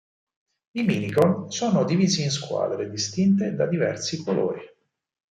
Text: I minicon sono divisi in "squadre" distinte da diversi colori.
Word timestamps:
I 0.71 0.81
minicon 0.81 1.51
sono 1.51 1.83
divisi 1.85 2.23
in 2.23 2.31
"squadre" 2.31 2.89
distinte 2.89 3.53
da 3.53 3.67
diversi 3.67 4.23
colori. 4.23 4.61